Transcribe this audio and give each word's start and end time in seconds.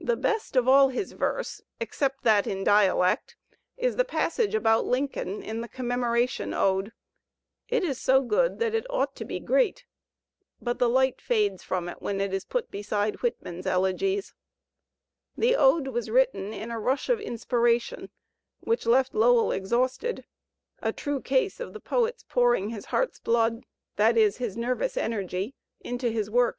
The 0.00 0.16
best 0.16 0.56
of 0.56 0.66
all 0.66 0.88
his 0.88 1.12
verse, 1.12 1.62
except 1.78 2.24
that 2.24 2.48
in 2.48 2.64
dialect, 2.64 3.36
is 3.76 3.94
the 3.94 4.04
passage 4.04 4.56
about 4.56 4.86
Lincoln 4.86 5.40
in 5.40 5.60
the 5.60 5.68
"Commemoration 5.68 6.52
Ode"; 6.52 6.90
it 7.68 7.84
is 7.84 8.00
so 8.00 8.22
good 8.22 8.58
that 8.58 8.74
it 8.74 8.90
ought 8.90 9.14
to 9.14 9.24
be 9.24 9.38
great, 9.38 9.84
but 10.60 10.80
the 10.80 10.88
light 10.88 11.20
fades 11.20 11.62
from 11.62 11.88
it 11.88 12.02
when 12.02 12.20
it 12.20 12.34
is 12.34 12.44
put 12.44 12.72
beside 12.72 13.20
Whitman's 13.22 13.66
elegies. 13.68 14.34
The 15.36 15.54
Ode 15.54 15.86
was 15.94 16.10
written 16.10 16.52
in 16.52 16.72
a 16.72 16.80
rush 16.80 17.08
of 17.08 17.20
inspiration 17.20 18.10
which 18.58 18.84
left 18.84 19.14
Lowell 19.14 19.52
exhausted, 19.52 20.24
a 20.82 20.92
true 20.92 21.20
case 21.20 21.60
of 21.60 21.72
the 21.72 21.78
poet's 21.78 22.24
pouring 22.24 22.70
his 22.70 22.86
heart's 22.86 23.20
blood 23.20 23.58
Digitized 23.60 23.60
by 23.60 23.60
Google 23.60 23.68
19« 23.68 23.68
THE 23.68 23.70
SPIRIT 23.70 24.02
OF 24.02 24.02
AMERICAN 24.02 24.02
LITERATURE 24.02 24.14
(that 24.16 24.18
is, 24.26 24.36
his 24.38 24.56
nervous 24.56 24.96
energy) 24.96 25.54
into 25.82 26.08
his 26.10 26.28
work. 26.28 26.58